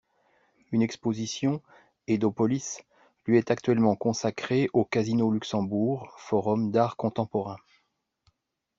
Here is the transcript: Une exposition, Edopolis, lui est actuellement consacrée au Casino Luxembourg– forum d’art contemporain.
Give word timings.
Une 0.71 0.81
exposition, 0.81 1.61
Edopolis, 2.07 2.79
lui 3.27 3.37
est 3.37 3.51
actuellement 3.51 3.95
consacrée 3.95 4.67
au 4.73 4.83
Casino 4.83 5.29
Luxembourg– 5.29 6.11
forum 6.17 6.71
d’art 6.71 6.95
contemporain. 6.97 7.57